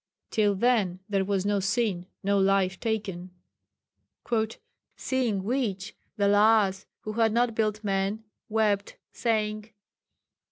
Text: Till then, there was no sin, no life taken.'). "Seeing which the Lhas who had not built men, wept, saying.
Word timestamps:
Till 0.31 0.55
then, 0.55 0.99
there 1.07 1.23
was 1.23 1.45
no 1.45 1.59
sin, 1.59 2.07
no 2.23 2.39
life 2.39 2.79
taken.'). 2.79 3.29
"Seeing 4.95 5.43
which 5.43 5.95
the 6.17 6.25
Lhas 6.27 6.87
who 7.01 7.13
had 7.13 7.31
not 7.31 7.53
built 7.53 7.83
men, 7.83 8.23
wept, 8.49 8.97
saying. 9.11 9.69